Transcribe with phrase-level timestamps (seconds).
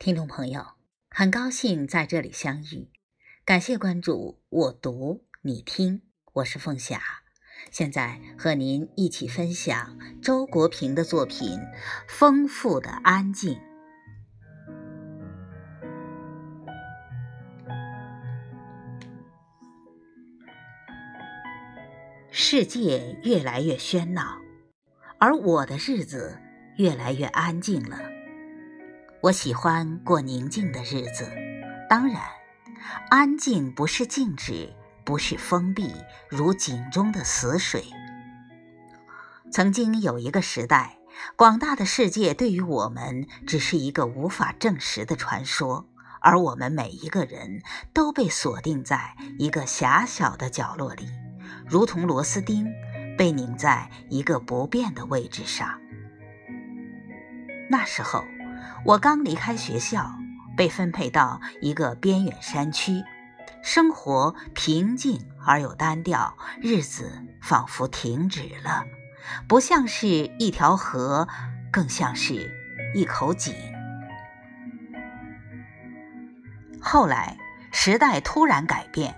[0.00, 0.64] 听众朋友，
[1.10, 2.88] 很高兴在这里相遇，
[3.44, 6.00] 感谢关注我读你听，
[6.32, 7.02] 我是凤霞，
[7.70, 11.50] 现在和您一起分享周国平的作品
[12.08, 13.54] 《丰富的安静》。
[22.30, 24.38] 世界越来越喧闹，
[25.18, 26.40] 而我的日子
[26.78, 27.98] 越来越安静了。
[29.22, 31.30] 我喜欢过宁静的日子，
[31.90, 32.22] 当然，
[33.10, 34.72] 安静不是静止，
[35.04, 35.92] 不是封闭，
[36.30, 37.84] 如井中的死水。
[39.52, 40.96] 曾经有一个时代，
[41.36, 45.86] 广大的世界对于我们只是一个无法证实的传说，
[46.22, 47.60] 而我们每一个人
[47.92, 51.06] 都被锁定在一个狭小的角落里，
[51.68, 52.66] 如同螺丝钉
[53.18, 55.78] 被拧在一个不变的位置上。
[57.68, 58.24] 那时候。
[58.84, 60.10] 我刚离开学校，
[60.56, 63.02] 被分配到一个边远山区，
[63.62, 68.84] 生活平静而又单调，日子仿佛停止了，
[69.48, 70.06] 不像是
[70.38, 71.28] 一条河，
[71.70, 72.50] 更像是
[72.94, 73.54] 一口井。
[76.80, 77.38] 后来
[77.70, 79.14] 时代突然改变，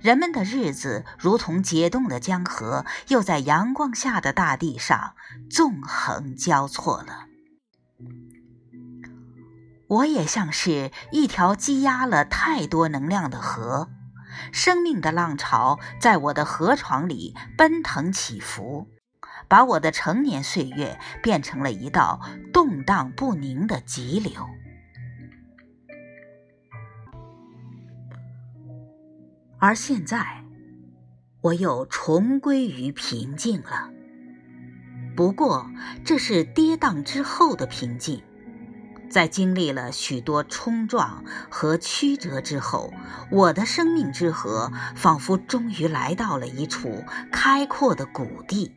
[0.00, 5.14] 人们的日子如同解冻的江河，又在阳光下的大地上
[5.50, 7.26] 纵横交错了。
[9.92, 13.90] 我也像是一条积压了太多能量的河，
[14.50, 18.88] 生命的浪潮在我的河床里奔腾起伏，
[19.48, 22.22] 把我的成年岁月变成了一道
[22.54, 24.48] 动荡不宁的急流。
[29.58, 30.42] 而现在，
[31.42, 33.90] 我又重归于平静了。
[35.14, 35.70] 不过，
[36.02, 38.22] 这是跌宕之后的平静。
[39.12, 42.92] 在经历了许多冲撞和曲折之后，
[43.30, 48.74] 我的生命之河仿佛终于来到了一处开阔的谷地，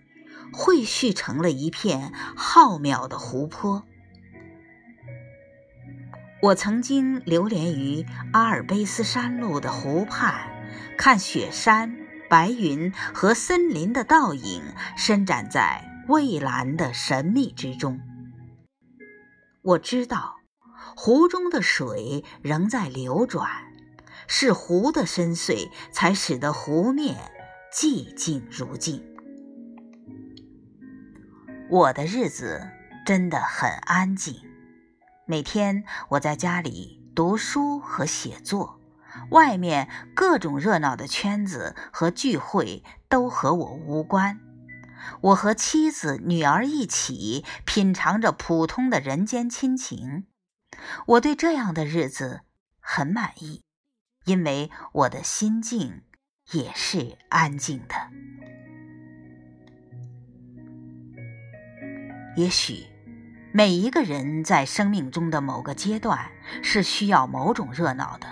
[0.51, 3.84] 汇聚成了一片浩渺的湖泊。
[6.41, 10.51] 我曾经流连于阿尔卑斯山路的湖畔，
[10.97, 11.95] 看雪山、
[12.29, 14.62] 白云和森林的倒影
[14.97, 18.01] 伸展在蔚蓝的神秘之中。
[19.65, 20.35] 我知道，
[20.95, 23.49] 湖中的水仍在流转，
[24.27, 27.31] 是湖的深邃才使得湖面
[27.73, 29.03] 寂静如镜。
[31.67, 32.61] 我的日子
[33.07, 34.35] 真的很安静，
[35.25, 38.79] 每天我在家里读书和写作，
[39.31, 44.39] 外面各种热闹的圈子和聚会都和我无关。
[45.21, 50.25] 我和妻子、女儿一起品尝着普通的人间亲情，
[51.07, 52.41] 我对这样的日子
[52.79, 53.61] 很满意，
[54.25, 56.03] 因为我的心境
[56.51, 57.95] 也是安静的。
[62.35, 62.85] 也许
[63.53, 66.29] 每一个人在生命中的某个阶段
[66.61, 68.27] 是需要某种热闹的，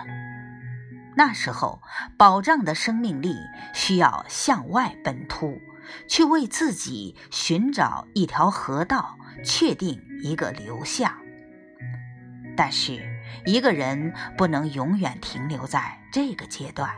[1.16, 1.80] 那时候
[2.18, 3.34] 保障的生命力
[3.72, 5.58] 需要向外奔突。
[6.06, 11.12] 去为自己寻找一条河道，确定一个流向。
[12.56, 13.00] 但是，
[13.44, 16.94] 一个人不能永远停留在这个阶段。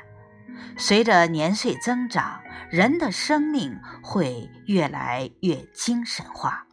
[0.77, 6.67] 随着年岁增长，人的生命会越来越精神化。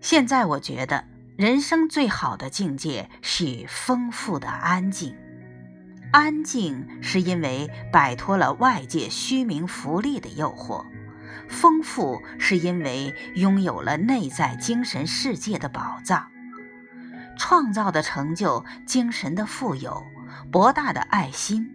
[0.00, 1.04] 现在，我觉得
[1.36, 5.16] 人生最好的境界是丰富的安静。
[6.10, 10.86] 安静是因为摆脱了外界虚名浮利的诱惑，
[11.48, 16.30] 丰富是因为拥有了内在精神世界的宝藏，
[17.36, 20.02] 创造的成就、精神的富有、
[20.50, 21.70] 博大的爱心，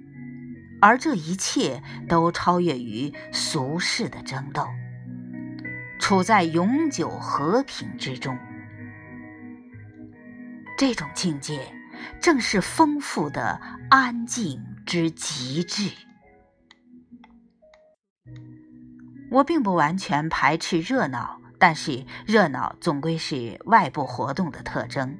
[0.82, 4.68] 而这一切都超越于俗世的争斗，
[6.00, 8.36] 处在永久和平之中。
[10.76, 11.72] 这种境界。
[12.20, 15.92] 正是丰富的安静之极致。
[19.30, 25.18] 我并不完全排斥热闹，但是热闹总归是外部活动的特征。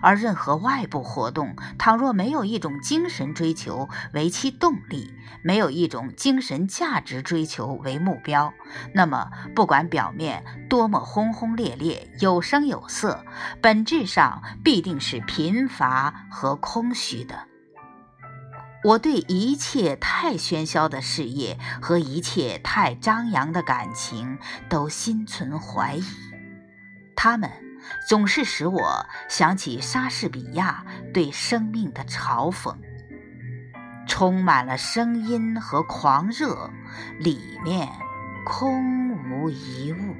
[0.00, 5.12] 而任何外部活动，倘若没有一种精神追求为其动力，
[5.42, 8.52] 没有一种精神价值追求为目标，
[8.94, 13.24] 那么不管表面多么轰轰烈烈、有声有色，
[13.60, 17.46] 本质上必定是贫乏和空虚的。
[18.86, 24.38] 我对一切太喧嚣的事业和一切太张扬的感情
[24.68, 26.04] 都心存怀疑，
[27.16, 27.50] 他们。
[28.08, 30.84] 总是使我想起莎士比亚
[31.14, 32.74] 对生命的嘲讽：
[34.08, 36.68] 充满了声音和狂热，
[37.20, 37.88] 里面
[38.44, 40.16] 空无一物。